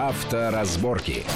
Авторазборки. 0.00 1.26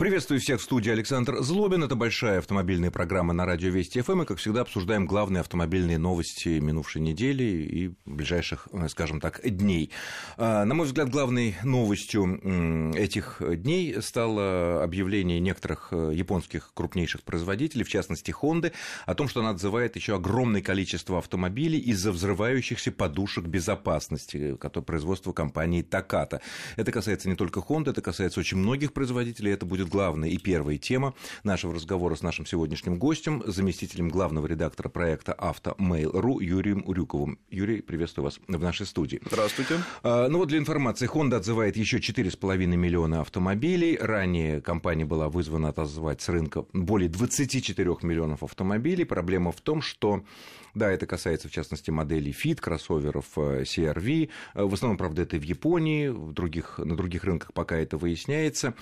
Приветствую 0.00 0.40
всех 0.40 0.60
в 0.60 0.64
студии 0.64 0.90
Александр 0.90 1.42
Злобин. 1.42 1.84
Это 1.84 1.94
большая 1.94 2.38
автомобильная 2.38 2.90
программа 2.90 3.34
на 3.34 3.44
радио 3.44 3.68
Вести 3.68 4.00
ФМ. 4.00 4.22
И, 4.22 4.24
как 4.24 4.38
всегда, 4.38 4.62
обсуждаем 4.62 5.04
главные 5.04 5.42
автомобильные 5.42 5.98
новости 5.98 6.58
минувшей 6.58 7.02
недели 7.02 7.42
и 7.42 7.94
ближайших, 8.06 8.68
э, 8.72 8.88
скажем 8.88 9.20
так, 9.20 9.42
дней. 9.44 9.90
А, 10.38 10.64
на 10.64 10.72
мой 10.74 10.86
взгляд, 10.86 11.10
главной 11.10 11.54
новостью 11.64 12.94
этих 12.96 13.42
дней 13.46 14.00
стало 14.00 14.82
объявление 14.82 15.38
некоторых 15.38 15.88
э, 15.90 16.12
японских 16.14 16.72
крупнейших 16.72 17.22
производителей, 17.22 17.84
в 17.84 17.90
частности 17.90 18.30
Honda, 18.30 18.72
о 19.04 19.14
том, 19.14 19.28
что 19.28 19.40
она 19.40 19.50
отзывает 19.50 19.96
еще 19.96 20.16
огромное 20.16 20.62
количество 20.62 21.18
автомобилей 21.18 21.78
из-за 21.78 22.10
взрывающихся 22.10 22.90
подушек 22.90 23.44
безопасности, 23.44 24.56
которые 24.56 24.86
производство 24.86 25.34
компании 25.34 25.84
Takata. 25.84 26.40
Это 26.76 26.90
касается 26.90 27.28
не 27.28 27.34
только 27.34 27.60
Honda, 27.60 27.90
это 27.90 28.00
касается 28.00 28.40
очень 28.40 28.56
многих 28.56 28.94
производителей. 28.94 29.52
Это 29.52 29.66
будет 29.66 29.89
главная 29.90 30.30
и 30.30 30.38
первая 30.38 30.78
тема 30.78 31.14
нашего 31.42 31.74
разговора 31.74 32.14
с 32.14 32.22
нашим 32.22 32.46
сегодняшним 32.46 32.98
гостем, 32.98 33.42
заместителем 33.44 34.08
главного 34.08 34.46
редактора 34.46 34.88
проекта 34.88 35.32
«Автомейл.ру» 35.32 36.40
Юрием 36.40 36.84
Урюковым. 36.86 37.38
Юрий, 37.50 37.82
приветствую 37.82 38.24
вас 38.24 38.40
в 38.46 38.62
нашей 38.62 38.86
студии. 38.86 39.20
Здравствуйте. 39.26 39.80
А, 40.02 40.28
ну 40.28 40.38
вот 40.38 40.48
для 40.48 40.58
информации, 40.58 41.10
Honda 41.12 41.34
отзывает 41.34 41.76
еще 41.76 41.98
4,5 41.98 42.56
миллиона 42.66 43.20
автомобилей. 43.20 43.98
Ранее 44.00 44.62
компания 44.62 45.04
была 45.04 45.28
вызвана 45.28 45.68
отозвать 45.68 46.22
с 46.22 46.28
рынка 46.28 46.64
более 46.72 47.08
24 47.08 47.96
миллионов 48.02 48.44
автомобилей. 48.44 49.04
Проблема 49.04 49.50
в 49.50 49.60
том, 49.60 49.82
что 49.82 50.24
да, 50.74 50.90
это 50.90 51.06
касается, 51.06 51.48
в 51.48 51.50
частности, 51.50 51.90
моделей 51.90 52.32
Fit, 52.32 52.60
кроссоверов 52.60 53.26
э, 53.36 53.62
CRV. 53.62 54.30
В 54.54 54.74
основном, 54.74 54.96
правда, 54.96 55.22
это 55.22 55.36
в 55.36 55.42
Японии, 55.42 56.08
в 56.08 56.32
других, 56.32 56.78
на 56.78 56.96
других 56.96 57.24
рынках 57.24 57.52
пока 57.52 57.76
это 57.76 57.96
выясняется. 57.96 58.74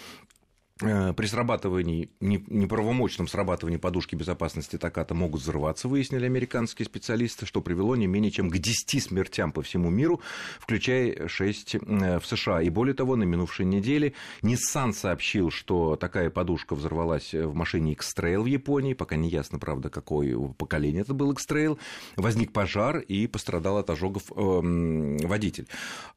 Э, 0.81 1.12
при 1.12 1.27
срабатывании, 1.27 2.09
неправомочном 2.21 3.27
срабатывании 3.27 3.79
подушки 3.79 4.15
безопасности 4.15 4.79
Таката 4.79 5.12
могут 5.12 5.41
взрываться, 5.41 5.89
выяснили 5.89 6.25
американские 6.25 6.87
специалисты, 6.87 7.47
что 7.47 7.61
привело 7.61 7.97
не 7.97 8.07
менее 8.07 8.31
чем 8.31 8.48
к 8.48 8.57
10 8.57 9.03
смертям 9.03 9.51
по 9.51 9.62
всему 9.62 9.91
миру, 9.91 10.20
включая 10.61 11.27
6 11.27 11.75
э, 11.75 12.19
в 12.20 12.27
США. 12.27 12.62
И 12.62 12.70
более 12.70 12.95
того, 12.95 13.17
на 13.17 13.25
минувшей 13.25 13.67
неделе 13.67 14.12
Nissan 14.43 14.93
сообщил, 14.93 15.51
что 15.51 15.97
такая 15.97 16.31
подушка 16.31 16.77
взорвалась 16.77 17.35
в 17.35 17.55
машине 17.55 17.92
X-Trail 17.92 18.42
в 18.42 18.47
Японии, 18.47 18.95
пока 18.95 19.17
не 19.17 19.29
ясно, 19.29 19.59
правда, 19.59 19.91
какое 19.91 20.39
поколение 20.57 21.03
это 21.03 21.13
был 21.13 21.33
X-Trail. 21.33 21.77
Возник 22.17 22.53
пожар 22.53 22.98
и 22.98 23.27
пострадал 23.27 23.79
от 23.79 23.91
ожогов 23.91 24.31
э, 24.31 25.19
водитель. 25.27 25.67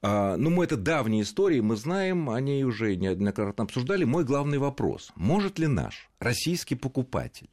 А, 0.03 0.37
ну, 0.37 0.51
мы 0.51 0.65
это 0.65 0.77
давние 0.77 1.23
истории, 1.23 1.61
мы 1.61 1.75
знаем, 1.77 2.29
они 2.29 2.63
уже 2.63 2.95
неоднократно 2.95 3.63
обсуждали. 3.63 4.03
Мой 4.03 4.23
главный 4.23 4.50
главный 4.51 4.57
вопрос. 4.57 5.11
Может 5.15 5.59
ли 5.59 5.67
наш 5.67 6.09
российский 6.19 6.75
покупатель 6.75 7.49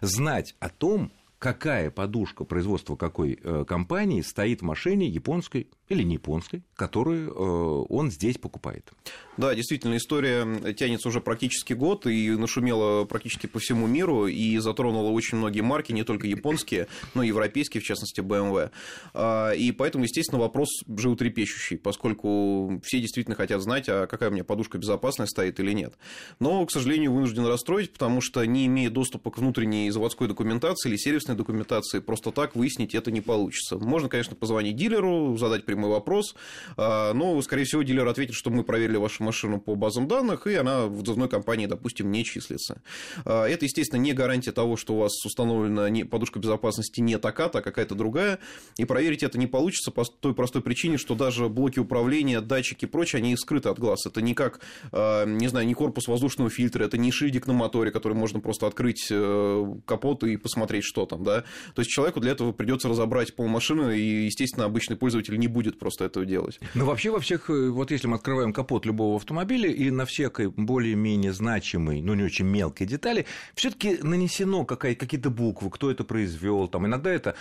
знать 0.00 0.54
о 0.60 0.68
том, 0.68 1.12
какая 1.38 1.90
подушка 1.90 2.44
производства 2.44 2.96
какой 2.96 3.38
э, 3.42 3.64
компании 3.66 4.22
стоит 4.22 4.62
в 4.62 4.64
машине 4.64 5.06
японской 5.08 5.68
или 5.88 6.02
не 6.02 6.14
японской, 6.14 6.62
которую 6.74 7.30
э, 7.30 7.86
он 7.88 8.10
здесь 8.10 8.38
покупает. 8.38 8.92
Да, 9.36 9.54
действительно, 9.54 9.96
история 9.96 10.74
тянется 10.74 11.08
уже 11.08 11.20
практически 11.20 11.72
год 11.72 12.06
и 12.06 12.30
нашумела 12.30 13.04
практически 13.04 13.46
по 13.46 13.58
всему 13.58 13.86
миру 13.86 14.26
и 14.26 14.58
затронула 14.58 15.10
очень 15.10 15.38
многие 15.38 15.62
марки, 15.62 15.92
не 15.92 16.04
только 16.04 16.26
японские, 16.26 16.88
но 17.14 17.22
и 17.22 17.28
европейские, 17.28 17.80
в 17.80 17.84
частности, 17.84 18.20
BMW. 18.20 18.70
А, 19.14 19.52
и 19.52 19.72
поэтому, 19.72 20.04
естественно, 20.04 20.40
вопрос 20.40 20.68
животрепещущий, 20.86 21.78
поскольку 21.78 22.80
все 22.84 23.00
действительно 23.00 23.36
хотят 23.36 23.62
знать, 23.62 23.88
а 23.88 24.06
какая 24.06 24.30
у 24.30 24.32
меня 24.32 24.44
подушка 24.44 24.78
безопасности 24.78 25.32
стоит 25.32 25.60
или 25.60 25.72
нет. 25.72 25.94
Но, 26.40 26.64
к 26.66 26.70
сожалению, 26.70 27.12
вынужден 27.12 27.46
расстроить, 27.46 27.92
потому 27.92 28.20
что 28.20 28.44
не 28.44 28.66
имея 28.66 28.90
доступа 28.90 29.30
к 29.30 29.38
внутренней 29.38 29.90
заводской 29.90 30.28
документации 30.28 30.90
или 30.90 30.96
сервисной 30.96 31.36
документации, 31.36 32.00
просто 32.00 32.32
так 32.32 32.54
выяснить 32.54 32.94
это 32.94 33.10
не 33.10 33.20
получится. 33.20 33.78
Можно, 33.78 34.08
конечно, 34.08 34.36
позвонить 34.36 34.76
дилеру, 34.76 35.36
задать 35.38 35.64
прямой 35.72 35.90
вопрос, 35.90 36.34
а, 36.76 37.12
но, 37.14 37.40
скорее 37.42 37.64
всего, 37.64 37.82
дилер 37.82 38.06
ответит, 38.06 38.34
что 38.34 38.50
мы 38.50 38.62
проверили 38.62 38.96
вашу 38.96 39.22
машину 39.24 39.60
по 39.60 39.74
базам 39.74 40.06
данных, 40.06 40.46
и 40.46 40.54
она 40.54 40.86
в 40.86 41.02
взрывной 41.02 41.28
компании, 41.28 41.66
допустим, 41.66 42.10
не 42.10 42.24
числится. 42.24 42.82
А, 43.24 43.46
это, 43.46 43.64
естественно, 43.64 44.00
не 44.00 44.12
гарантия 44.12 44.52
того, 44.52 44.76
что 44.76 44.94
у 44.94 44.98
вас 44.98 45.12
установлена 45.24 46.06
подушка 46.06 46.38
безопасности 46.38 47.00
не 47.00 47.18
такая-то, 47.18 47.58
а 47.58 47.62
какая-то 47.62 47.94
другая, 47.94 48.38
и 48.76 48.84
проверить 48.84 49.22
это 49.22 49.38
не 49.38 49.46
получится 49.46 49.90
по 49.90 50.04
той 50.04 50.34
простой 50.34 50.62
причине, 50.62 50.98
что 50.98 51.14
даже 51.14 51.48
блоки 51.48 51.78
управления, 51.78 52.40
датчики 52.40 52.84
и 52.84 52.88
прочее, 52.88 53.20
они 53.20 53.36
скрыты 53.36 53.68
от 53.68 53.78
глаз. 53.78 54.06
Это 54.06 54.20
не 54.20 54.34
как, 54.34 54.60
а, 54.92 55.24
не 55.24 55.48
знаю, 55.48 55.66
не 55.66 55.74
корпус 55.74 56.06
воздушного 56.06 56.50
фильтра, 56.50 56.84
это 56.84 56.98
не 56.98 57.10
шильдик 57.10 57.46
на 57.46 57.54
моторе, 57.54 57.90
который 57.90 58.14
можно 58.14 58.40
просто 58.40 58.66
открыть 58.66 59.06
э, 59.10 59.74
капот 59.86 60.24
и 60.24 60.36
посмотреть, 60.36 60.84
что 60.84 61.06
там, 61.06 61.24
да. 61.24 61.44
То 61.74 61.80
есть 61.80 61.90
человеку 61.90 62.20
для 62.20 62.32
этого 62.32 62.52
придется 62.52 62.88
разобрать 62.88 63.34
полмашины, 63.34 63.98
и, 63.98 64.24
естественно, 64.26 64.66
обычный 64.66 64.96
пользователь 64.96 65.38
не 65.38 65.48
будет 65.48 65.61
просто 65.70 66.04
этого 66.04 66.24
делать. 66.24 66.60
Но 66.74 66.84
вообще 66.84 67.10
во 67.10 67.20
всех, 67.20 67.50
э, 67.50 67.70
вот 67.70 67.90
если 67.90 68.06
мы 68.06 68.16
открываем 68.16 68.52
капот 68.52 68.86
любого 68.86 69.16
автомобиля, 69.16 69.70
и 69.70 69.90
на 69.90 70.04
всякой 70.04 70.48
более-менее 70.48 71.32
значимой, 71.32 72.00
но 72.00 72.14
не 72.14 72.24
очень 72.24 72.46
мелкой 72.46 72.86
детали, 72.86 73.26
все 73.54 73.70
таки 73.70 73.98
нанесено 74.02 74.64
какие-то 74.64 75.30
буквы, 75.30 75.70
кто 75.70 75.90
это 75.90 76.04
произвел. 76.04 76.68
Там 76.68 76.86
иногда 76.86 77.10
это 77.10 77.34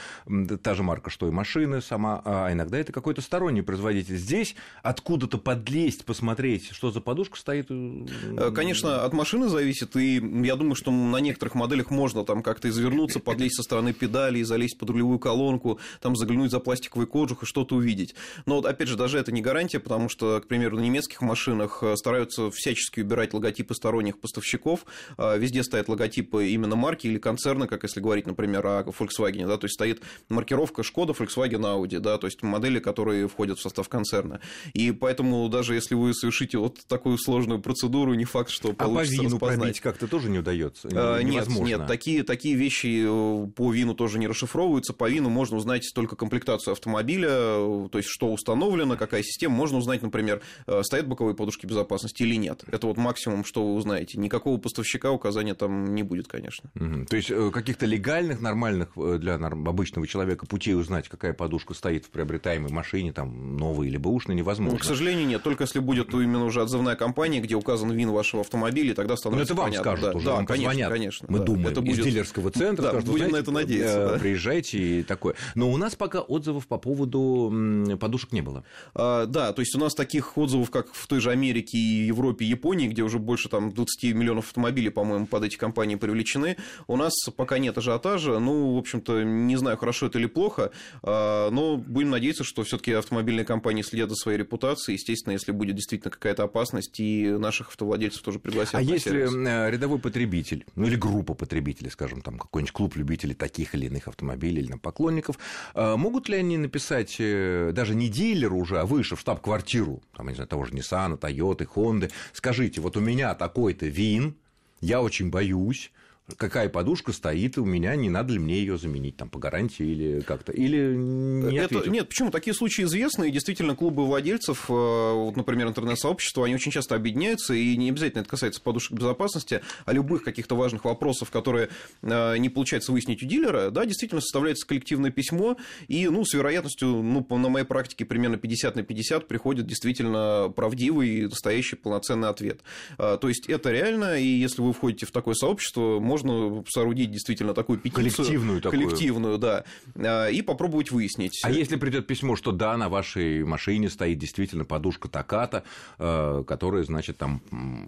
та 0.63 0.75
же 0.75 0.83
марка, 0.83 1.09
что 1.09 1.27
и 1.27 1.31
машины 1.31 1.81
сама, 1.81 2.21
а 2.25 2.51
иногда 2.51 2.77
это 2.77 2.91
какой-то 2.91 3.21
сторонний 3.21 3.61
производитель. 3.61 4.17
Здесь 4.17 4.55
откуда-то 4.83 5.37
подлезть, 5.37 6.05
посмотреть, 6.05 6.71
что 6.71 6.91
за 6.91 7.01
подушка 7.01 7.37
стоит. 7.37 7.67
Э, 7.69 8.05
э, 8.37 8.51
конечно, 8.51 9.03
от 9.03 9.13
машины 9.13 9.47
зависит, 9.47 9.95
и 9.95 10.15
я 10.45 10.55
думаю, 10.55 10.75
что 10.75 10.91
на 10.91 11.17
некоторых 11.17 11.55
моделях 11.55 11.89
можно 11.89 12.23
там 12.23 12.43
как-то 12.43 12.69
извернуться, 12.69 13.19
подлезть 13.19 13.55
со 13.55 13.63
стороны 13.63 13.93
педали, 13.93 14.41
залезть 14.43 14.77
под 14.77 14.89
рулевую 14.89 15.19
колонку, 15.19 15.79
там 16.01 16.15
заглянуть 16.15 16.51
за 16.51 16.59
пластиковый 16.59 17.07
кожух 17.07 17.43
и 17.43 17.45
что-то 17.45 17.75
увидеть. 17.75 18.10
Но 18.45 18.55
вот, 18.55 18.65
опять 18.65 18.87
же, 18.87 18.97
даже 18.97 19.17
это 19.17 19.31
не 19.31 19.41
гарантия, 19.41 19.79
потому 19.79 20.09
что, 20.09 20.39
к 20.41 20.47
примеру, 20.47 20.77
на 20.77 20.81
немецких 20.81 21.21
машинах 21.21 21.79
э, 21.81 21.95
стараются 21.95 22.51
всячески 22.51 22.99
убирать 23.01 23.33
логотипы 23.33 23.73
сторонних 23.73 24.19
поставщиков. 24.19 24.85
А, 25.17 25.37
везде 25.37 25.63
стоят 25.63 25.89
логотипы 25.89 26.49
именно 26.49 26.75
марки 26.75 27.07
или 27.07 27.17
концерна, 27.17 27.67
как 27.67 27.83
если 27.83 27.99
говорить, 27.99 28.27
например, 28.27 28.65
о 28.65 28.83
Volkswagen, 28.83 29.47
да, 29.47 29.57
то 29.57 29.65
есть 29.65 29.75
стоит 29.75 30.01
маркировка 30.29 30.83
Шкода, 30.83 31.13
Volkswagen, 31.13 31.61
Audi, 31.61 31.99
да, 31.99 32.17
то 32.17 32.27
есть 32.27 32.41
модели, 32.43 32.79
которые 32.79 33.27
входят 33.27 33.59
в 33.59 33.61
состав 33.61 33.89
концерна. 33.89 34.41
И 34.73 34.91
поэтому 34.91 35.47
даже 35.49 35.75
если 35.75 35.95
вы 35.95 36.13
совершите 36.13 36.57
вот 36.57 36.79
такую 36.87 37.17
сложную 37.17 37.61
процедуру, 37.61 38.13
не 38.13 38.25
факт, 38.25 38.49
что 38.49 38.73
получится 38.73 39.15
а 39.15 39.17
по 39.17 39.23
вину 39.23 39.35
распознать. 39.35 39.79
как-то 39.79 40.07
тоже 40.07 40.29
не 40.29 40.39
удается? 40.39 40.89
А, 40.91 41.21
нет, 41.21 41.47
нет, 41.47 41.87
такие, 41.87 42.23
такие 42.23 42.55
вещи 42.55 43.05
э, 43.05 43.47
по 43.51 43.71
вину 43.71 43.93
тоже 43.93 44.19
не 44.19 44.27
расшифровываются. 44.27 44.93
По 44.93 45.09
вину 45.09 45.29
можно 45.29 45.57
узнать 45.57 45.89
только 45.93 46.15
комплектацию 46.15 46.73
автомобиля, 46.73 47.29
то 47.29 47.97
есть 48.01 48.09
что 48.09 48.31
установлено, 48.31 48.97
какая 48.97 49.23
система. 49.23 49.55
Можно 49.55 49.77
узнать, 49.77 50.01
например, 50.01 50.41
э, 50.67 50.81
стоят 50.83 51.07
боковые 51.07 51.35
подушки 51.35 51.65
безопасности 51.65 52.23
или 52.23 52.35
нет. 52.35 52.63
Это 52.67 52.87
вот 52.87 52.97
максимум, 52.97 53.45
что 53.45 53.65
вы 53.65 53.75
узнаете. 53.75 54.19
Никакого 54.19 54.57
поставщика 54.57 55.11
указания 55.11 55.55
там 55.55 55.95
не 55.95 56.03
будет, 56.03 56.27
конечно. 56.27 56.69
Угу. 56.75 57.05
То 57.05 57.15
есть 57.15 57.31
э, 57.31 57.51
каких-то 57.51 57.85
легальных, 57.85 58.41
нормальных 58.41 58.89
э, 58.97 59.17
для 59.17 59.35
обычного 59.35 60.07
человека 60.07 60.45
путей 60.45 60.75
узнать, 60.75 61.07
какая 61.09 61.33
подушка 61.33 61.73
стоит 61.73 62.05
в 62.05 62.09
приобретаемой 62.09 62.71
машине, 62.71 63.13
там, 63.13 63.57
новой 63.57 63.87
или 63.87 63.97
бэушной, 63.97 64.35
невозможно. 64.35 64.73
Ну, 64.73 64.79
к 64.79 64.85
сожалению, 64.85 65.27
нет. 65.27 65.43
Только 65.43 65.63
если 65.63 65.79
будет 65.79 66.13
именно 66.13 66.45
уже 66.45 66.61
отзывная 66.61 66.95
компания, 66.95 67.39
где 67.39 67.55
указан 67.55 67.91
ВИН 67.91 68.11
вашего 68.11 68.41
автомобиля, 68.41 68.93
тогда 68.93 69.15
становится 69.15 69.53
Но 69.53 69.61
это 69.61 69.61
вам 69.61 69.71
понятно. 69.71 69.91
скажут 69.91 70.11
да, 70.11 70.17
уже, 70.17 70.25
да, 70.25 70.35
вам 70.35 70.45
конечно, 70.45 70.69
позвонят. 70.69 70.91
конечно. 70.91 71.27
Мы 71.29 71.39
да. 71.39 71.45
думаем, 71.45 71.67
это 71.67 71.81
будет... 71.81 71.99
из 71.99 72.05
дилерского 72.05 72.51
центра 72.51 72.83
да, 72.83 72.89
скажут, 72.89 73.09
будем 73.09 73.29
знаете, 73.29 73.33
на 73.33 73.41
это 73.41 73.51
надеяться. 73.51 74.09
Да. 74.13 74.19
Приезжайте 74.19 74.99
и 74.99 75.03
такое. 75.03 75.35
Но 75.55 75.71
у 75.71 75.77
нас 75.77 75.95
пока 75.95 76.21
отзывов 76.21 76.67
по 76.67 76.77
поводу 76.77 77.90
подушек 77.97 78.31
не 78.31 78.41
было. 78.41 78.63
А, 78.93 79.25
да, 79.25 79.53
то 79.53 79.61
есть 79.61 79.75
у 79.75 79.79
нас 79.79 79.93
таких 79.93 80.37
отзывов, 80.37 80.71
как 80.71 80.93
в 80.93 81.07
той 81.07 81.19
же 81.19 81.31
Америке, 81.31 81.77
Европе, 81.77 82.45
Японии, 82.45 82.87
где 82.87 83.03
уже 83.03 83.19
больше 83.19 83.49
там 83.49 83.71
20 83.71 84.13
миллионов 84.13 84.47
автомобилей, 84.47 84.89
по-моему, 84.89 85.27
под 85.27 85.43
эти 85.43 85.57
компании 85.57 85.95
привлечены, 85.95 86.57
у 86.87 86.97
нас 86.97 87.13
пока 87.35 87.57
нет 87.57 87.77
ажиотажа. 87.77 88.39
Ну, 88.39 88.75
в 88.75 88.77
общем-то, 88.77 89.23
не 89.23 89.55
знаю, 89.55 89.77
хорошо 89.77 90.07
это 90.07 90.19
или 90.19 90.27
плохо, 90.27 90.71
а, 91.03 91.49
но 91.51 91.77
будем 91.77 92.09
надеяться, 92.09 92.43
что 92.43 92.63
все-таки 92.63 92.93
автомобильные 92.93 93.45
компании 93.45 93.81
следят 93.81 94.09
за 94.09 94.15
своей 94.15 94.37
репутацией. 94.37 94.95
Естественно, 94.95 95.33
если 95.33 95.51
будет 95.51 95.75
действительно 95.75 96.11
какая-то 96.11 96.43
опасность, 96.43 96.99
и 96.99 97.29
наших 97.29 97.69
автовладельцев 97.69 98.21
тоже 98.21 98.39
пригласят. 98.39 98.75
А 98.75 98.81
если 98.81 99.09
сервис. 99.09 99.33
Э, 99.35 99.69
рядовой 99.69 99.99
потребитель, 99.99 100.65
ну 100.75 100.87
или 100.87 100.95
группа 100.95 101.33
потребителей, 101.33 101.89
скажем, 101.89 102.21
там 102.21 102.37
какой-нибудь 102.37 102.71
клуб 102.71 102.95
любителей 102.95 103.33
таких 103.33 103.75
или 103.75 103.85
иных 103.85 104.07
автомобилей 104.07 104.61
или 104.61 104.71
поклонников, 104.73 105.37
э, 105.73 105.95
могут 105.95 106.29
ли 106.29 106.37
они 106.37 106.57
написать 106.57 107.17
э, 107.19 107.71
даже 107.81 107.95
не 107.95 108.09
дилеру 108.09 108.57
уже, 108.57 108.79
а 108.79 108.85
выше, 108.85 109.15
в 109.15 109.19
штаб-квартиру, 109.21 110.03
там, 110.15 110.27
не 110.27 110.35
знаю, 110.35 110.47
того 110.47 110.65
же 110.65 110.73
Nissan, 110.73 111.17
Toyota, 111.17 111.67
Honda, 111.73 112.11
скажите, 112.31 112.79
вот 112.79 112.95
у 112.95 112.99
меня 112.99 113.33
такой-то 113.33 113.87
ВИН, 113.87 114.35
я 114.81 115.01
очень 115.01 115.31
боюсь, 115.31 115.91
какая 116.37 116.69
подушка 116.69 117.11
стоит 117.11 117.57
у 117.57 117.65
меня, 117.65 117.95
не 117.95 118.09
надо 118.09 118.33
ли 118.33 118.39
мне 118.39 118.59
ее 118.59 118.77
заменить 118.77 119.17
там 119.17 119.29
по 119.29 119.39
гарантии 119.39 119.85
или 119.85 120.21
как-то, 120.21 120.51
или 120.51 120.95
не 120.95 121.57
Это, 121.57 121.89
Нет, 121.89 122.09
почему? 122.09 122.31
Такие 122.31 122.53
случаи 122.53 122.83
известны, 122.83 123.29
и 123.29 123.31
действительно 123.31 123.75
клубы 123.75 124.05
владельцев, 124.05 124.69
э, 124.69 124.73
вот, 124.73 125.35
например, 125.35 125.67
интернет-сообщества, 125.67 126.45
они 126.45 126.55
очень 126.55 126.71
часто 126.71 126.95
объединяются, 126.95 127.53
и 127.53 127.75
не 127.75 127.89
обязательно 127.89 128.21
это 128.21 128.29
касается 128.29 128.61
подушек 128.61 128.93
безопасности, 128.93 129.61
а 129.85 129.93
любых 129.93 130.23
каких-то 130.23 130.55
важных 130.55 130.85
вопросов, 130.85 131.31
которые 131.31 131.69
э, 132.01 132.37
не 132.37 132.49
получается 132.49 132.91
выяснить 132.91 133.23
у 133.23 133.25
дилера, 133.25 133.69
да, 133.69 133.85
действительно 133.85 134.21
составляется 134.21 134.65
коллективное 134.65 135.11
письмо, 135.11 135.57
и, 135.87 136.07
ну, 136.07 136.23
с 136.25 136.33
вероятностью, 136.33 136.87
ну, 136.87 137.25
на 137.29 137.49
моей 137.49 137.65
практике 137.65 138.05
примерно 138.05 138.37
50 138.37 138.75
на 138.75 138.83
50 138.83 139.27
приходит 139.27 139.67
действительно 139.67 140.51
правдивый 140.55 141.09
и 141.09 141.23
настоящий 141.23 141.75
полноценный 141.75 142.29
ответ. 142.29 142.61
Э, 142.97 143.17
то 143.19 143.27
есть 143.27 143.47
это 143.47 143.71
реально, 143.71 144.19
и 144.19 144.25
если 144.25 144.61
вы 144.61 144.73
входите 144.73 145.05
в 145.05 145.11
такое 145.11 145.33
сообщество, 145.33 145.99
можно 145.99 146.20
соорудить 146.67 147.11
действительно 147.11 147.53
такую 147.53 147.79
петицию. 147.79 148.13
Коллективную 148.15 148.61
такую. 148.61 148.81
Коллективную, 148.81 149.37
да. 149.37 149.63
А, 149.95 150.27
и 150.27 150.41
попробовать 150.41 150.91
выяснить. 150.91 151.39
А 151.43 151.51
если 151.51 151.75
придет 151.75 152.07
письмо, 152.07 152.35
что 152.35 152.51
да, 152.51 152.75
на 152.77 152.89
вашей 152.89 153.43
машине 153.43 153.89
стоит 153.89 154.17
действительно 154.17 154.65
подушка 154.65 155.07
таката, 155.07 155.63
э, 155.99 156.43
которая, 156.47 156.83
значит, 156.83 157.17
там... 157.17 157.41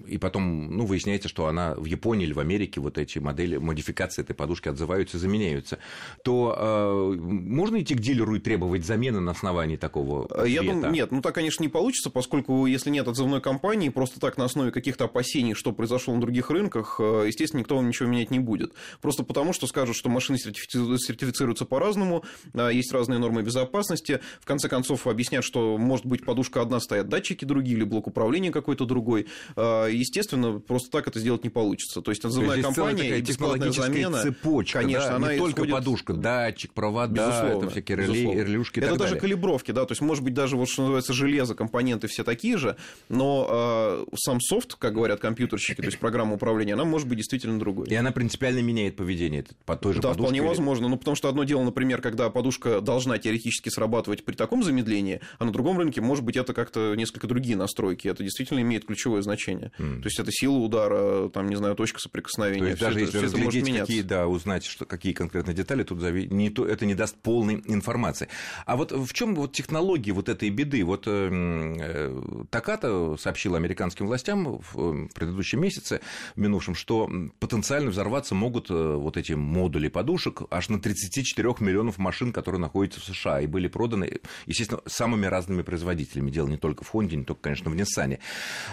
И 0.07 0.17
потом, 0.17 0.77
ну, 0.77 0.85
выясняется, 0.85 1.29
что 1.29 1.47
она 1.47 1.73
в 1.75 1.85
Японии 1.85 2.25
или 2.25 2.33
в 2.33 2.39
Америке, 2.39 2.79
вот 2.81 2.97
эти 2.97 3.19
модели, 3.19 3.57
модификации 3.57 4.21
этой 4.21 4.35
подушки 4.35 4.69
отзываются 4.69 5.17
заменяются, 5.17 5.79
то 6.23 6.55
э, 6.57 7.15
можно 7.19 7.81
идти 7.81 7.95
к 7.95 7.99
дилеру 7.99 8.35
и 8.35 8.39
требовать 8.39 8.85
замены 8.85 9.19
на 9.19 9.31
основании 9.31 9.77
такого 9.77 10.25
ответа? 10.25 10.45
Я 10.45 10.61
думаю, 10.61 10.91
нет, 10.91 11.11
ну 11.11 11.21
так, 11.21 11.35
конечно, 11.35 11.63
не 11.63 11.69
получится, 11.69 12.09
поскольку 12.09 12.65
если 12.65 12.89
нет 12.89 13.07
отзывной 13.07 13.41
компании, 13.41 13.89
просто 13.89 14.19
так 14.19 14.37
на 14.37 14.45
основе 14.45 14.71
каких-то 14.71 15.05
опасений, 15.05 15.53
что 15.53 15.71
произошло 15.71 16.13
на 16.13 16.21
других 16.21 16.49
рынках, 16.49 16.97
э, 16.99 17.25
естественно, 17.27 17.61
никто 17.61 17.75
вам 17.75 17.87
ничего 17.87 18.09
менять 18.13 18.31
не 18.31 18.39
будет. 18.39 18.73
Просто 19.01 19.23
потому, 19.23 19.53
что 19.53 19.67
скажут, 19.67 19.95
что 19.95 20.09
машины 20.09 20.37
сертифицируются 20.37 21.65
по-разному, 21.65 22.23
а, 22.53 22.69
есть 22.69 22.91
разные 22.91 23.19
нормы 23.19 23.41
безопасности. 23.41 24.19
В 24.39 24.45
конце 24.45 24.69
концов, 24.69 25.07
объяснят, 25.07 25.43
что 25.43 25.77
может 25.77 26.05
быть 26.05 26.23
подушка 26.25 26.61
одна, 26.61 26.79
стоят 26.79 27.09
датчики 27.09 27.45
другие, 27.45 27.77
или 27.77 27.83
блок 27.83 28.07
управления 28.07 28.51
какой-то 28.51 28.85
другой. 28.85 29.27
А, 29.55 29.87
естественно, 29.87 30.59
просто 30.59 30.89
так 30.91 31.07
это 31.07 31.19
сделать 31.19 31.43
не 31.43 31.49
получится. 31.49 32.01
То 32.01 32.11
есть 32.11 32.23
отзывная 32.23 32.57
То 32.57 32.63
компания 32.63 33.17
и 33.17 33.21
бесплатная 33.21 33.71
замена. 33.71 34.21
цепочка, 34.21 34.79
конечно, 34.79 35.09
да? 35.09 35.15
она 35.15 35.31
не 35.31 35.37
исходит... 35.37 35.55
только 35.55 35.71
подушка, 35.71 36.13
датчик, 36.13 36.73
провода, 36.73 37.27
безусловно, 37.27 37.65
это 37.65 37.69
всякие 37.71 37.97
реле, 37.97 38.43
релюшки. 38.43 38.79
Это 38.79 38.95
даже 38.95 39.15
далее. 39.15 39.21
калибровки, 39.21 39.71
да, 39.71 39.85
то 39.85 39.91
есть 39.91 40.01
может 40.01 40.23
быть 40.23 40.33
даже 40.33 40.55
вот 40.57 40.69
что 40.69 40.83
называется 40.83 41.13
железо, 41.13 41.55
компоненты 41.55 42.07
все 42.07 42.23
такие 42.23 42.57
же, 42.57 42.75
но 43.09 44.05
э, 44.09 44.15
сам 44.15 44.39
софт, 44.41 44.75
как 44.75 44.93
говорят 44.93 45.19
компьютерщики, 45.19 45.81
то 45.81 45.87
есть 45.87 45.99
программа 45.99 46.35
управления, 46.35 46.73
она 46.73 46.85
может 46.85 47.07
быть 47.07 47.17
действительно 47.17 47.59
другой. 47.59 47.87
И 47.87 47.95
она 48.03 48.11
принципиально 48.11 48.59
меняет 48.59 48.95
поведение 48.95 49.45
по 49.65 49.75
той 49.75 49.93
же 49.93 50.01
да, 50.01 50.09
подушке. 50.09 50.23
вполне 50.23 50.41
возможно. 50.47 50.87
Ну, 50.87 50.97
потому 50.97 51.15
что 51.15 51.29
одно 51.29 51.43
дело, 51.43 51.63
например, 51.63 52.01
когда 52.01 52.29
подушка 52.29 52.81
должна 52.81 53.17
теоретически 53.17 53.69
срабатывать 53.69 54.25
при 54.25 54.35
таком 54.35 54.63
замедлении, 54.63 55.21
а 55.39 55.45
на 55.45 55.51
другом 55.51 55.79
рынке, 55.79 56.01
может 56.01 56.23
быть, 56.23 56.35
это 56.35 56.53
как-то 56.53 56.95
несколько 56.95 57.27
другие 57.27 57.55
настройки. 57.55 58.07
Это 58.07 58.23
действительно 58.23 58.59
имеет 58.59 58.85
ключевое 58.85 59.21
значение. 59.21 59.71
Mm. 59.79 60.01
То 60.01 60.07
есть 60.07 60.19
это 60.19 60.31
сила 60.31 60.57
удара, 60.57 61.29
там, 61.29 61.47
не 61.47 61.55
знаю, 61.55 61.75
точка 61.75 61.99
соприкосновения. 61.99 62.59
То 62.59 62.67
есть 62.67 62.81
даже 62.81 62.99
это, 62.99 63.05
если 63.05 63.17
разглядеть, 63.19 63.79
какие, 63.79 64.01
да, 64.01 64.27
узнать, 64.27 64.65
что, 64.65 64.85
какие 64.85 65.13
конкретно 65.13 65.53
детали, 65.53 65.83
тут 65.83 66.01
зави... 66.01 66.27
не 66.27 66.49
то, 66.49 66.65
это 66.65 66.85
не 66.85 66.95
даст 66.95 67.15
полной 67.15 67.63
информации. 67.65 68.27
А 68.65 68.75
вот 68.75 68.91
в 68.91 69.13
чем 69.13 69.35
вот 69.35 69.53
технология 69.53 70.11
вот 70.11 70.27
этой 70.27 70.49
беды? 70.49 70.83
Вот 70.83 71.07
эм, 71.07 71.77
э, 71.79 72.45
Таката 72.49 73.15
сообщил 73.17 73.55
американским 73.55 74.07
властям 74.07 74.59
в 74.59 74.77
э, 74.77 75.07
предыдущем 75.13 75.61
месяце, 75.61 76.01
в 76.35 76.39
минувшем, 76.39 76.75
что 76.75 77.09
потенциально 77.39 77.91
взорваться 77.93 78.35
могут 78.35 78.69
э, 78.69 78.73
вот 78.73 79.17
эти 79.17 79.33
модули 79.33 79.87
подушек 79.87 80.41
аж 80.49 80.69
на 80.69 80.79
34 80.79 81.55
миллионов 81.59 81.97
машин, 81.97 82.33
которые 82.33 82.59
находятся 82.59 82.99
в 82.99 83.05
США 83.05 83.41
и 83.41 83.47
были 83.47 83.67
проданы, 83.67 84.19
естественно, 84.45 84.81
самыми 84.85 85.25
разными 85.25 85.61
производителями. 85.61 86.31
Дело 86.31 86.47
не 86.47 86.57
только 86.57 86.83
в 86.83 86.89
Хонде, 86.89 87.15
не 87.15 87.23
только, 87.23 87.41
конечно, 87.41 87.69
в 87.69 87.75
Ниссане. 87.75 88.19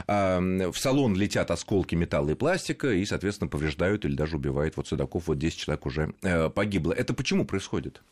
В 0.07 0.75
салон 0.75 1.15
летят 1.15 1.51
осколки 1.51 1.95
металла 1.95 2.31
и 2.31 2.35
пластика 2.35 2.93
и, 2.93 3.05
соответственно, 3.05 3.49
повреждают 3.49 4.05
или 4.05 4.15
даже 4.15 4.37
убивают 4.37 4.77
вот 4.77 4.89
судаков. 4.89 5.25
Вот 5.27 5.39
10 5.39 5.59
человек 5.59 5.87
уже 5.87 6.15
э, 6.23 6.49
погибло. 6.49 6.93
Это 6.93 7.15
почему 7.15 7.45
происходит? 7.45 8.03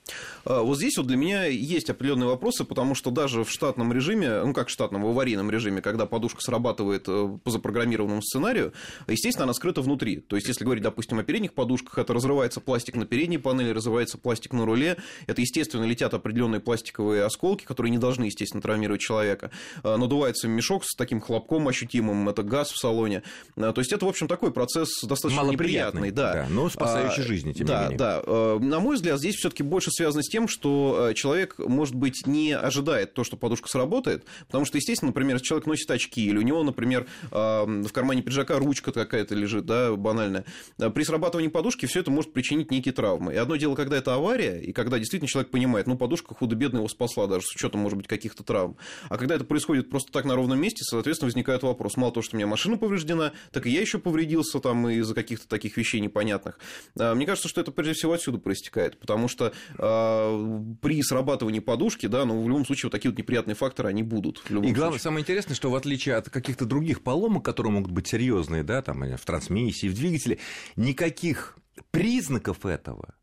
А, 0.44 0.62
вот 0.62 0.76
здесь 0.76 0.96
вот 0.98 1.06
для 1.06 1.16
меня 1.16 1.46
есть 1.46 1.90
определенные 1.90 2.28
вопросы, 2.28 2.64
потому 2.64 2.94
что 2.94 3.10
даже 3.10 3.44
в 3.44 3.50
штатном 3.50 3.92
режиме, 3.92 4.42
ну 4.44 4.52
как 4.52 4.68
в 4.68 4.70
штатном, 4.70 5.02
в 5.02 5.08
аварийном 5.08 5.50
режиме, 5.50 5.82
когда 5.82 6.06
подушка 6.06 6.40
срабатывает 6.40 7.04
э, 7.08 7.38
по 7.42 7.50
запрограммированному 7.50 8.22
сценарию, 8.22 8.72
естественно, 9.06 9.44
она 9.44 9.54
скрыта 9.54 9.82
внутри. 9.82 10.20
То 10.20 10.36
есть, 10.36 10.48
если 10.48 10.64
говорить, 10.64 10.84
допустим, 10.84 10.97
о 10.98 11.22
передних 11.22 11.52
подушках, 11.52 11.98
это 11.98 12.12
разрывается 12.12 12.60
пластик 12.60 12.96
на 12.96 13.06
передней 13.06 13.38
панели, 13.38 13.70
разрывается 13.70 14.18
пластик 14.18 14.52
на 14.52 14.64
руле. 14.64 14.96
Это, 15.26 15.40
естественно, 15.40 15.84
летят 15.84 16.14
определенные 16.14 16.60
пластиковые 16.60 17.24
осколки, 17.24 17.64
которые 17.64 17.90
не 17.90 17.98
должны, 17.98 18.24
естественно, 18.24 18.60
травмировать 18.60 19.00
человека. 19.00 19.50
А, 19.82 19.96
надувается 19.96 20.48
мешок 20.48 20.84
с 20.84 20.94
таким 20.94 21.20
хлопком 21.20 21.68
ощутимым, 21.68 22.28
это 22.28 22.42
газ 22.42 22.70
в 22.70 22.78
салоне. 22.78 23.22
А, 23.56 23.72
то 23.72 23.80
есть, 23.80 23.92
это, 23.92 24.04
в 24.06 24.08
общем, 24.08 24.28
такой 24.28 24.52
процесс 24.52 24.88
достаточно 25.02 25.42
неприятный. 25.42 26.10
Да. 26.10 26.32
да, 26.32 26.46
но 26.50 26.68
спасающий 26.68 27.22
а, 27.22 27.26
жизни, 27.26 27.52
тем 27.52 27.66
да, 27.66 27.78
не 27.78 27.82
менее. 27.82 27.98
Да, 27.98 28.22
да. 28.26 28.58
На 28.58 28.80
мой 28.80 28.96
взгляд, 28.96 29.18
здесь 29.18 29.36
все 29.36 29.50
таки 29.50 29.62
больше 29.62 29.90
связано 29.90 30.22
с 30.22 30.28
тем, 30.28 30.48
что 30.48 31.12
человек, 31.14 31.56
может 31.58 31.94
быть, 31.94 32.26
не 32.26 32.56
ожидает 32.56 33.14
то, 33.14 33.24
что 33.24 33.36
подушка 33.36 33.68
сработает, 33.68 34.24
потому 34.46 34.64
что, 34.64 34.78
естественно, 34.78 35.10
например, 35.10 35.36
если 35.36 35.46
человек 35.46 35.66
носит 35.66 35.90
очки, 35.90 36.24
или 36.24 36.38
у 36.38 36.42
него, 36.42 36.62
например, 36.62 37.06
в 37.30 37.88
кармане 37.92 38.22
пиджака 38.22 38.58
ручка 38.58 38.92
какая-то 38.92 39.34
лежит, 39.34 39.66
да, 39.66 39.94
банальная, 39.94 40.44
при 40.90 41.02
срабатывании 41.02 41.48
подушки 41.48 41.86
все 41.86 42.00
это 42.00 42.10
может 42.10 42.32
причинить 42.32 42.70
некие 42.70 42.92
травмы. 42.92 43.34
И 43.34 43.36
одно 43.36 43.56
дело, 43.56 43.74
когда 43.74 43.96
это 43.96 44.14
авария, 44.14 44.60
и 44.60 44.72
когда 44.72 44.98
действительно 44.98 45.28
человек 45.28 45.50
понимает, 45.50 45.86
ну, 45.86 45.96
подушка 45.96 46.34
худо-бедно 46.34 46.78
его 46.78 46.88
спасла, 46.88 47.26
даже 47.26 47.46
с 47.46 47.54
учетом, 47.54 47.80
может 47.80 47.98
быть, 47.98 48.06
каких-то 48.06 48.42
травм. 48.42 48.76
А 49.08 49.16
когда 49.16 49.34
это 49.34 49.44
происходит 49.44 49.90
просто 49.90 50.12
так 50.12 50.24
на 50.24 50.34
ровном 50.34 50.60
месте, 50.60 50.84
соответственно, 50.84 51.28
возникает 51.28 51.62
вопрос. 51.62 51.96
Мало 51.96 52.12
того, 52.12 52.22
что 52.22 52.36
у 52.36 52.38
меня 52.38 52.46
машина 52.46 52.76
повреждена, 52.76 53.32
так 53.52 53.66
и 53.66 53.70
я 53.70 53.80
еще 53.80 53.98
повредился 53.98 54.60
там 54.60 54.88
из-за 54.88 55.14
каких-то 55.14 55.48
таких 55.48 55.76
вещей 55.76 56.00
непонятных. 56.00 56.58
А, 56.98 57.14
мне 57.14 57.26
кажется, 57.26 57.48
что 57.48 57.60
это 57.60 57.72
прежде 57.72 57.94
всего 57.94 58.12
отсюда 58.12 58.38
проистекает, 58.38 58.98
потому 58.98 59.28
что 59.28 59.52
э, 59.78 60.64
при 60.80 61.02
срабатывании 61.02 61.60
подушки, 61.60 62.06
да, 62.06 62.24
ну, 62.24 62.42
в 62.42 62.48
любом 62.48 62.64
случае, 62.64 62.88
вот 62.88 62.92
такие 62.92 63.10
вот 63.10 63.18
неприятные 63.18 63.54
факторы, 63.54 63.88
они 63.88 64.02
будут. 64.02 64.42
и 64.48 64.52
главное, 64.52 64.72
случае. 64.72 65.00
самое 65.00 65.22
интересное, 65.22 65.54
что 65.54 65.70
в 65.70 65.74
отличие 65.74 66.16
от 66.16 66.30
каких-то 66.30 66.64
других 66.64 67.02
поломок, 67.02 67.44
которые 67.44 67.72
могут 67.72 67.92
быть 67.92 68.06
серьезные, 68.06 68.62
да, 68.62 68.82
там 68.82 69.02
в 69.16 69.24
трансмиссии, 69.24 69.88
в 69.88 69.94
двигателе, 69.94 70.38
никаких 70.78 71.58
признаков 71.90 72.64
этого 72.64 73.14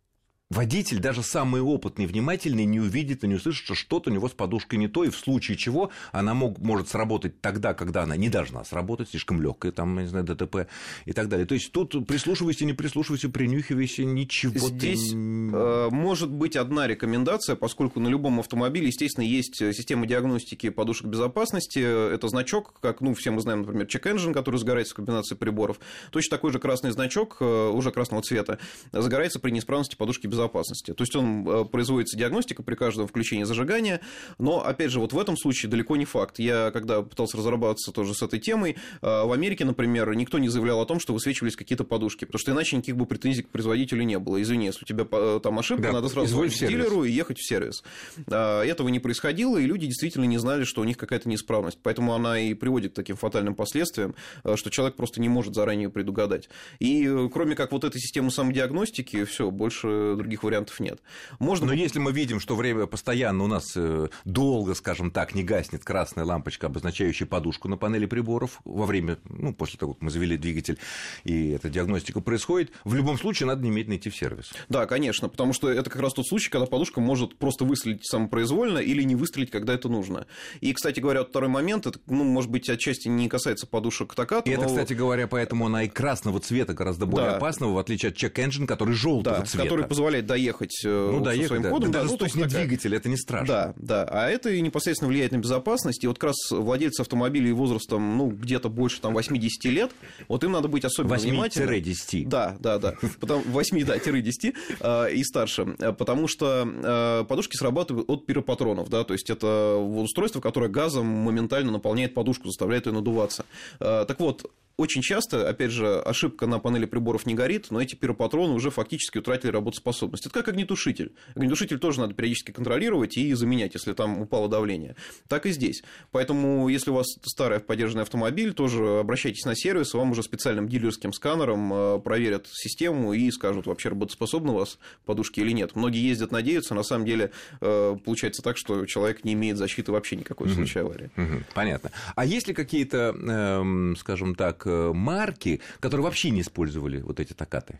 Водитель, 0.51 0.99
даже 0.99 1.23
самый 1.23 1.61
опытный, 1.61 2.05
внимательный, 2.05 2.65
не 2.65 2.79
увидит 2.79 3.23
и 3.23 3.27
не 3.27 3.33
услышит, 3.33 3.65
что 3.65 3.73
что-то 3.73 4.11
у 4.11 4.13
него 4.13 4.29
с 4.29 4.33
подушкой 4.33 4.77
не 4.77 4.87
то, 4.87 5.03
и 5.03 5.09
в 5.09 5.17
случае 5.17 5.57
чего 5.57 5.89
она 6.11 6.35
мог, 6.35 6.59
может 6.59 6.87
сработать 6.87 7.41
тогда, 7.41 7.73
когда 7.73 8.03
она 8.03 8.15
не 8.15 8.29
должна 8.29 8.63
сработать, 8.63 9.09
слишком 9.09 9.41
легкая, 9.41 9.71
там, 9.71 9.97
не 9.97 10.05
знаю, 10.05 10.23
ДТП 10.23 10.67
и 11.05 11.13
так 11.13 11.29
далее. 11.29 11.47
То 11.47 11.55
есть 11.55 11.71
тут 11.71 12.05
прислушивайся, 12.05 12.63
не 12.65 12.73
прислушивайся, 12.73 13.29
принюхивайся, 13.29 14.03
ничего 14.03 14.67
Здесь 14.67 15.09
ты... 15.09 15.15
э, 15.15 15.89
может 15.89 16.29
быть 16.29 16.55
одна 16.55 16.85
рекомендация, 16.85 17.55
поскольку 17.55 17.99
на 17.99 18.07
любом 18.07 18.39
автомобиле, 18.39 18.85
естественно, 18.85 19.25
есть 19.25 19.55
система 19.55 20.05
диагностики 20.05 20.69
подушек 20.69 21.07
безопасности. 21.07 21.79
Это 21.79 22.27
значок, 22.27 22.75
как, 22.81 23.01
ну, 23.01 23.15
все 23.15 23.31
мы 23.31 23.41
знаем, 23.41 23.61
например, 23.61 23.87
check-engine, 23.87 24.31
который 24.31 24.57
загорается 24.57 24.93
в 24.93 24.97
комбинации 24.97 25.33
приборов. 25.33 25.79
Точно 26.11 26.37
такой 26.37 26.51
же 26.51 26.59
красный 26.59 26.91
значок, 26.91 27.37
э, 27.39 27.69
уже 27.69 27.89
красного 27.89 28.21
цвета, 28.21 28.59
загорается 28.91 29.39
при 29.39 29.49
неисправности 29.49 29.95
подушки 29.95 30.27
безопасности 30.27 30.34
безопасности. 30.35 30.93
То 30.93 31.03
есть 31.03 31.15
он 31.15 31.47
э, 31.47 31.65
производится 31.65 32.17
диагностика 32.17 32.61
при 32.63 32.75
каждом 32.75 33.07
включении 33.07 33.43
зажигания, 33.43 34.01
но, 34.37 34.65
опять 34.65 34.91
же, 34.91 34.99
вот 34.99 35.13
в 35.13 35.19
этом 35.19 35.37
случае 35.37 35.69
далеко 35.69 35.95
не 35.95 36.05
факт. 36.05 36.39
Я, 36.39 36.71
когда 36.71 37.01
пытался 37.01 37.37
разрабатываться 37.37 37.91
тоже 37.91 38.13
с 38.13 38.21
этой 38.21 38.39
темой, 38.39 38.75
э, 39.01 39.23
в 39.25 39.31
Америке, 39.31 39.65
например, 39.65 40.13
никто 40.15 40.37
не 40.37 40.49
заявлял 40.49 40.81
о 40.81 40.85
том, 40.85 40.99
что 40.99 41.13
высвечивались 41.13 41.55
какие-то 41.55 41.83
подушки, 41.83 42.25
потому 42.25 42.39
что 42.39 42.51
иначе 42.51 42.75
никаких 42.75 42.97
бы 42.97 43.05
претензий 43.05 43.43
к 43.43 43.49
производителю 43.49 44.03
не 44.03 44.19
было. 44.19 44.41
Извини, 44.41 44.65
если 44.65 44.83
у 44.83 44.85
тебя 44.85 45.07
э, 45.09 45.39
там 45.41 45.57
ошибка, 45.57 45.83
да, 45.83 45.91
надо 45.93 46.09
сразу 46.09 46.37
к 46.37 46.47
дилеру 46.47 47.03
и 47.03 47.11
ехать 47.11 47.39
в 47.39 47.47
сервис. 47.47 47.83
Этого 48.27 48.89
не 48.89 48.99
происходило, 48.99 49.57
и 49.57 49.65
люди 49.65 49.87
действительно 49.87 50.25
не 50.25 50.37
знали, 50.37 50.63
что 50.63 50.81
у 50.81 50.83
них 50.83 50.97
какая-то 50.97 51.29
неисправность. 51.29 51.79
Поэтому 51.81 52.13
она 52.13 52.39
и 52.39 52.53
приводит 52.53 52.91
к 52.91 52.95
таким 52.95 53.15
фатальным 53.15 53.55
последствиям, 53.55 54.15
что 54.55 54.69
человек 54.69 54.95
просто 54.95 55.21
не 55.21 55.29
может 55.29 55.55
заранее 55.55 55.89
предугадать. 55.89 56.49
И 56.79 57.09
кроме 57.31 57.55
как 57.55 57.71
вот 57.71 57.83
этой 57.83 57.99
системы 57.99 58.31
самодиагностики, 58.31 59.23
все, 59.23 59.51
больше 59.51 60.15
других 60.25 60.43
вариантов 60.43 60.79
нет. 60.79 60.99
Можно... 61.39 61.67
Но 61.67 61.73
если 61.73 61.99
мы 61.99 62.11
видим, 62.11 62.39
что 62.39 62.55
время 62.55 62.87
постоянно 62.87 63.43
у 63.43 63.47
нас 63.47 63.73
э, 63.75 64.07
долго, 64.25 64.73
скажем 64.73 65.11
так, 65.11 65.35
не 65.35 65.43
гаснет 65.43 65.83
красная 65.83 66.25
лампочка, 66.25 66.67
обозначающая 66.67 67.27
подушку 67.27 67.67
на 67.67 67.77
панели 67.77 68.05
приборов 68.05 68.59
во 68.65 68.85
время, 68.85 69.17
ну, 69.25 69.53
после 69.53 69.79
того, 69.79 69.93
как 69.93 70.01
мы 70.01 70.09
завели 70.09 70.37
двигатель, 70.37 70.77
и 71.23 71.49
эта 71.51 71.69
диагностика 71.69 72.21
происходит, 72.21 72.71
в 72.83 72.95
любом 72.95 73.17
случае 73.17 73.47
надо 73.47 73.63
немедленно 73.63 73.97
идти 73.97 74.09
в 74.09 74.15
сервис. 74.15 74.51
Да, 74.67 74.85
конечно, 74.85 75.29
потому 75.29 75.53
что 75.53 75.69
это 75.69 75.89
как 75.89 76.01
раз 76.01 76.13
тот 76.13 76.27
случай, 76.27 76.49
когда 76.49 76.65
подушка 76.65 76.99
может 76.99 77.37
просто 77.37 77.65
выстрелить 77.65 78.05
самопроизвольно 78.05 78.79
или 78.79 79.03
не 79.03 79.15
выстрелить, 79.15 79.51
когда 79.51 79.73
это 79.73 79.89
нужно. 79.89 80.25
И, 80.61 80.73
кстати 80.73 80.99
говоря, 80.99 81.19
вот 81.19 81.29
второй 81.29 81.49
момент, 81.49 81.85
это, 81.85 81.99
ну, 82.07 82.23
может 82.23 82.49
быть, 82.49 82.69
отчасти 82.69 83.07
не 83.07 83.29
касается 83.29 83.67
подушек 83.67 84.15
Таката. 84.15 84.49
И 84.49 84.55
но... 84.55 84.61
это, 84.61 84.69
кстати 84.69 84.93
говоря, 84.93 85.27
поэтому 85.27 85.67
она 85.67 85.83
и 85.83 85.87
красного 85.87 86.39
цвета 86.39 86.73
гораздо 86.73 87.05
более 87.05 87.31
да. 87.31 87.37
опасного, 87.37 87.73
в 87.73 87.77
отличие 87.77 88.09
от 88.09 88.17
Engine, 88.17 88.65
который 88.65 88.93
желтого 88.93 89.39
да, 89.39 89.45
цвета. 89.45 89.63
который 89.63 89.85
позволяет 89.85 90.14
доехать 90.21 90.81
э, 90.83 91.09
ну, 91.11 91.21
доехать, 91.21 91.47
своим 91.47 91.63
да. 91.63 91.69
ходом. 91.69 91.91
Да, 91.91 91.99
да, 91.99 92.03
даже 92.03 92.11
ну, 92.13 92.17
то 92.17 92.25
есть 92.25 92.35
не 92.35 92.43
такая... 92.43 92.65
двигатель, 92.65 92.95
это 92.95 93.09
не 93.09 93.17
страшно. 93.17 93.47
Да, 93.47 93.73
да. 93.77 94.03
А 94.09 94.29
это 94.29 94.49
и 94.49 94.61
непосредственно 94.61 95.09
влияет 95.09 95.31
на 95.31 95.37
безопасность. 95.37 96.03
И 96.03 96.07
вот 96.07 96.17
как 96.17 96.29
раз 96.29 96.37
владельцы 96.51 97.01
автомобилей 97.01 97.51
возрастом, 97.51 98.17
ну, 98.17 98.29
где-то 98.29 98.69
больше 98.69 99.01
там 99.01 99.13
80 99.13 99.65
лет, 99.65 99.91
вот 100.27 100.43
им 100.43 100.51
надо 100.51 100.67
быть 100.67 100.85
особенно 100.85 101.15
8 101.15 101.29
внимательным. 101.29 101.69
8-10. 101.69 102.27
Да, 102.27 102.57
да, 102.59 102.79
да. 102.79 102.95
Потом 103.19 103.41
8, 103.45 103.85
да, 103.85 103.97
10 103.97 104.55
э, 104.79 105.13
и 105.13 105.23
старше. 105.23 105.65
Потому 105.97 106.27
что 106.27 106.67
э, 106.67 107.25
подушки 107.27 107.55
срабатывают 107.55 108.09
от 108.09 108.25
пиропатронов, 108.25 108.89
да, 108.89 109.03
то 109.03 109.13
есть 109.13 109.29
это 109.29 109.75
устройство, 109.77 110.41
которое 110.41 110.69
газом 110.69 111.05
моментально 111.05 111.71
наполняет 111.71 112.13
подушку, 112.13 112.47
заставляет 112.47 112.85
ее 112.85 112.93
надуваться. 112.93 113.45
Э, 113.79 114.05
так 114.07 114.19
вот, 114.19 114.49
очень 114.77 115.01
часто, 115.01 115.47
опять 115.47 115.71
же, 115.71 115.99
ошибка 116.01 116.47
на 116.47 116.59
панели 116.59 116.85
приборов 116.85 117.25
не 117.25 117.33
горит, 117.33 117.67
но 117.69 117.81
эти 117.81 117.95
пиропатроны 117.95 118.53
уже 118.53 118.71
фактически 118.71 119.17
утратили 119.17 119.51
работоспособность. 119.51 120.25
Это 120.25 120.33
как 120.33 120.49
огнетушитель. 120.49 121.13
Огнетушитель 121.33 121.79
тоже 121.79 122.01
надо 122.01 122.13
периодически 122.13 122.51
контролировать 122.51 123.17
и 123.17 123.33
заменять, 123.33 123.73
если 123.73 123.93
там 123.93 124.21
упало 124.21 124.49
давление. 124.49 124.95
Так 125.29 125.45
и 125.45 125.51
здесь. 125.51 125.83
Поэтому, 126.11 126.67
если 126.67 126.91
у 126.91 126.95
вас 126.95 127.07
старый 127.23 127.59
поддержанный 127.59 128.03
автомобиль, 128.03 128.53
тоже 128.53 128.99
обращайтесь 128.99 129.45
на 129.45 129.55
сервис, 129.55 129.93
вам 129.93 130.11
уже 130.11 130.23
специальным 130.23 130.67
дилерским 130.67 131.13
сканером 131.13 131.73
э, 131.73 131.99
проверят 131.99 132.47
систему 132.51 133.13
и 133.13 133.31
скажут, 133.31 133.67
вообще 133.67 133.89
работоспособны 133.89 134.51
у 134.51 134.55
вас 134.55 134.77
подушки 135.05 135.39
или 135.39 135.51
нет. 135.51 135.75
Многие 135.75 136.05
ездят, 136.05 136.31
надеются, 136.31 136.75
на 136.75 136.83
самом 136.83 137.05
деле 137.05 137.31
э, 137.61 137.97
получается 138.03 138.41
так, 138.41 138.57
что 138.57 138.85
человек 138.85 139.23
не 139.23 139.33
имеет 139.33 139.57
защиты 139.57 139.93
вообще 139.93 140.17
никакой 140.17 140.47
в 140.47 140.53
случае 140.53 140.83
аварии. 140.83 141.09
Понятно. 141.53 141.91
А 142.15 142.25
есть 142.25 142.47
ли 142.47 142.53
какие-то, 142.53 143.15
эм, 143.17 143.95
скажем 143.97 144.35
так, 144.35 144.64
марки, 144.65 145.61
которые 145.79 146.03
вообще 146.03 146.31
не 146.31 146.41
использовали 146.41 147.01
вот 147.01 147.19
эти 147.19 147.33
такаты? 147.33 147.79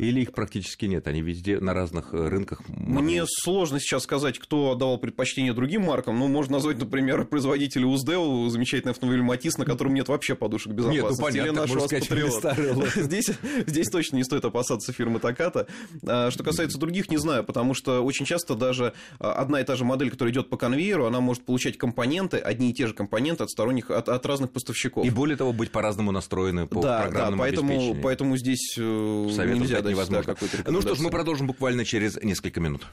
Или 0.00 0.22
их 0.22 0.32
практически 0.32 0.86
нет? 0.86 1.06
Они 1.06 1.20
везде 1.20 1.60
на 1.60 1.74
разных 1.74 2.14
э, 2.14 2.28
рынках. 2.28 2.62
Мне 2.68 3.24
сложно 3.26 3.78
сейчас 3.78 4.04
сказать, 4.04 4.38
кто 4.38 4.72
отдавал 4.72 4.96
предпочтение 4.96 5.52
другим 5.52 5.82
маркам. 5.82 6.18
Ну, 6.18 6.26
можно 6.26 6.54
назвать, 6.54 6.78
например, 6.78 7.24
производителя 7.30 7.86
УЗДЭУ, 7.86 8.48
замечательный 8.48 8.92
автомобиль 8.92 9.20
Матис, 9.20 9.58
на 9.58 9.66
котором 9.66 9.92
нет 9.92 10.08
вообще 10.08 10.34
подушек 10.34 10.72
безопасности. 10.72 11.10
Нет, 11.10 11.18
ну, 11.18 11.24
понятно, 11.24 11.50
Или 11.50 11.56
нашего 11.58 11.86
сказать, 11.86 12.94
здесь, 12.96 13.30
здесь 13.66 13.88
точно 13.88 14.16
не 14.16 14.24
стоит 14.24 14.42
опасаться 14.42 14.90
фирмы 14.94 15.20
Таката. 15.20 15.66
А, 16.06 16.30
что 16.30 16.44
касается 16.44 16.78
других, 16.78 17.10
не 17.10 17.18
знаю, 17.18 17.44
потому 17.44 17.74
что 17.74 18.00
очень 18.00 18.24
часто 18.24 18.54
даже 18.54 18.94
а, 19.18 19.34
одна 19.34 19.60
и 19.60 19.64
та 19.64 19.76
же 19.76 19.84
модель, 19.84 20.10
которая 20.10 20.32
идет 20.32 20.48
по 20.48 20.56
конвейеру, 20.56 21.04
она 21.04 21.20
может 21.20 21.44
получать 21.44 21.76
компоненты, 21.76 22.38
одни 22.38 22.70
и 22.70 22.72
те 22.72 22.86
же 22.86 22.94
компоненты 22.94 23.44
от 23.44 23.50
сторонних, 23.50 23.90
от, 23.90 24.08
от 24.08 24.24
разных 24.24 24.50
поставщиков. 24.50 25.04
И 25.04 25.10
более 25.10 25.36
того, 25.36 25.52
быть 25.52 25.70
по-разному 25.70 26.10
настроены 26.10 26.66
по 26.66 26.80
да, 26.80 27.02
программному 27.02 27.36
да, 27.36 27.42
поэтому, 27.42 27.96
поэтому 28.02 28.36
здесь 28.38 28.76
э, 28.78 29.28
Советую 29.36 29.60
нельзя 29.60 29.89
невозможно. 29.90 30.34
Да, 30.64 30.70
ну 30.70 30.80
что 30.80 30.94
ж, 30.94 31.00
мы 31.00 31.10
продолжим 31.10 31.46
буквально 31.46 31.84
через 31.84 32.16
несколько 32.22 32.60
минут. 32.60 32.86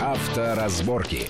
Авторазборки. 0.00 1.28